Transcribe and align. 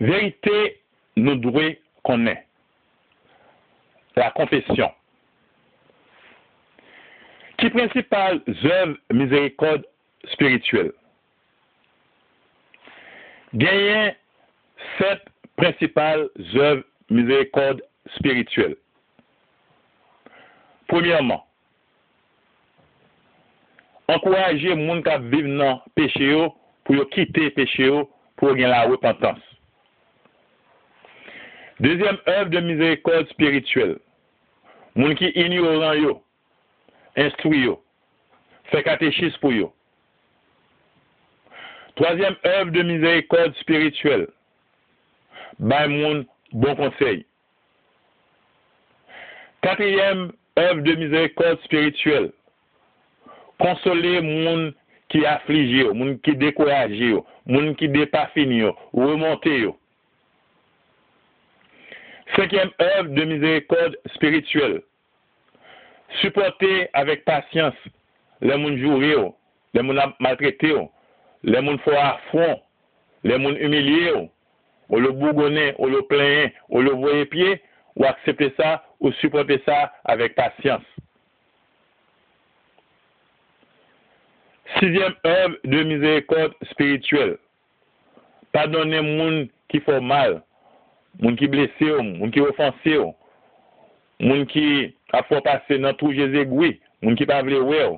Vérité, 0.00 0.80
nous 1.16 1.36
devons 1.36 1.74
connaître. 2.02 2.42
La 4.16 4.30
confession. 4.30 4.92
Qui 7.58 7.70
principale 7.70 8.42
œuvre 8.64 8.96
miséricorde 9.12 9.86
spirituelle? 10.32 10.92
Gagnez 13.54 14.16
sept 14.98 15.22
principales 15.56 16.28
œuvres 16.56 16.84
miséricorde 17.08 17.82
spirituelle. 18.16 18.76
Premièrement, 20.88 21.46
encourager 24.08 24.74
les 24.74 24.86
gens 24.86 25.02
qui 25.02 25.36
vivent 25.36 25.56
dans 25.56 25.82
le 25.86 25.90
péché 25.94 26.48
pour 26.84 27.10
quitter 27.10 27.44
le 27.44 27.50
péché 27.50 28.02
pour 28.36 28.48
gagner 28.48 28.66
la 28.66 28.82
repentance. 28.84 29.51
Dezyem 31.82 32.18
ev 32.26 32.50
de 32.52 32.60
mizerikod 32.60 33.26
spirituel. 33.32 33.96
Moun 34.94 35.16
ki 35.18 35.32
ignoran 35.34 35.96
yo, 35.98 36.12
instoui 37.18 37.64
yo, 37.64 37.78
fe 38.70 38.84
katechis 38.86 39.34
pou 39.42 39.50
yo. 39.56 39.72
Troasyem 41.98 42.36
ev 42.52 42.70
de 42.76 42.86
mizerikod 42.86 43.58
spirituel. 43.64 44.28
Bay 45.58 45.90
moun 45.90 46.22
bon 46.52 46.78
konsey. 46.78 47.24
Kateyem 49.66 50.28
ev 50.62 50.86
de 50.86 50.96
mizerikod 51.02 51.66
spirituel. 51.66 52.30
Konsole 53.58 54.20
moun 54.28 54.68
ki 55.10 55.26
aflije 55.26 55.88
yo, 55.88 55.92
moun 55.98 56.14
ki 56.22 56.38
dekoraje 56.38 57.10
yo, 57.16 57.26
moun 57.50 57.74
ki 57.74 57.90
depafine 57.90 58.62
yo, 58.68 58.76
remonte 58.94 59.58
yo. 59.64 59.74
Cinquième 62.36 62.70
œuvre 62.80 63.10
de 63.10 63.24
miséricorde 63.24 63.96
spirituelle. 64.14 64.82
Supporter 66.20 66.88
avec 66.94 67.24
patience 67.24 67.74
les 68.40 68.56
moun 68.56 68.78
joués, 68.78 69.32
les 69.74 69.82
moun 69.82 70.00
maltraités, 70.18 70.76
les 71.42 71.60
moun 71.60 71.78
fort 71.80 71.98
à 71.98 72.20
fond, 72.30 72.60
les 73.22 73.38
moun 73.38 73.56
humiliés, 73.56 74.30
ou 74.88 74.98
le 74.98 75.12
bougonner, 75.12 75.74
ou 75.78 75.86
le 75.86 76.02
plaigner, 76.02 76.52
ou 76.68 76.80
le 76.80 76.90
voyer 76.90 77.26
pied, 77.26 77.62
ou 77.96 78.04
accepter 78.04 78.52
ça, 78.56 78.84
ou 79.00 79.12
supporter 79.12 79.62
ça 79.64 79.92
avec 80.04 80.34
patience. 80.34 80.82
Sixième 84.78 85.14
œuvre 85.26 85.56
de 85.64 85.82
miséricorde 85.82 86.54
spirituelle. 86.70 87.38
Pardonner 88.52 89.00
moun 89.00 89.48
qui 89.68 89.80
font 89.80 90.00
mal, 90.00 90.42
moun 91.20 91.36
ki 91.36 91.48
blese 91.52 91.88
yo, 91.88 92.00
moun 92.06 92.32
ki 92.34 92.42
ofanse 92.44 92.94
yo, 92.94 93.10
moun 94.22 94.46
ki 94.50 94.64
apwa 95.16 95.42
pase 95.44 95.78
nan 95.80 95.96
tou 96.00 96.14
jeze 96.16 96.46
gwi, 96.50 96.76
moun 97.02 97.18
ki 97.18 97.26
pa 97.28 97.42
vle 97.44 97.60
we 97.66 97.80
yo, 97.80 97.96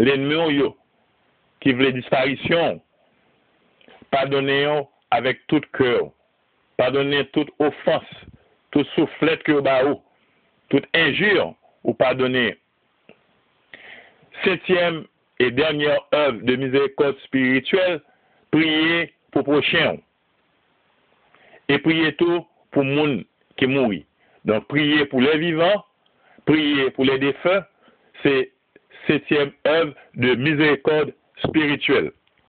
lenme 0.00 0.36
yo 0.36 0.48
yo, 0.54 0.70
ki 1.60 1.74
vle 1.76 1.92
disparisyon, 1.98 2.80
padone 4.14 4.56
yo 4.62 4.76
avèk 5.14 5.44
tout 5.52 5.66
kè 5.76 5.92
yo, 5.96 6.10
padone 6.80 7.24
tout 7.34 7.50
ofans, 7.60 8.08
tout 8.72 8.86
souflet 8.94 9.42
kè 9.44 9.58
yo 9.58 9.64
ba 9.66 9.80
ou, 9.90 10.00
tout 10.70 10.84
injur 10.96 11.52
ou 11.84 11.94
padone. 11.98 12.52
Setyem 14.44 15.04
et 15.40 15.50
dènyèr 15.50 15.98
œv 16.14 16.44
de 16.46 16.56
mizèkot 16.56 17.18
spirituel, 17.26 17.98
priye 18.54 19.08
pou 19.34 19.44
prochen 19.46 19.90
yo. 19.90 19.98
Et 21.70 21.78
priez 21.78 22.16
tout 22.16 22.44
pour 22.72 22.82
monde 22.82 23.24
qui 23.56 23.68
mourit. 23.68 24.04
Donc 24.44 24.66
priez 24.66 25.04
pour 25.04 25.20
les 25.20 25.38
vivants, 25.38 25.84
priez 26.44 26.90
pour 26.90 27.04
les 27.04 27.16
défunts, 27.20 27.64
c'est 28.24 28.50
septième 29.06 29.52
œuvre 29.68 29.94
de 30.16 30.34
miséricorde 30.34 31.14
spirituelle. 31.44 32.10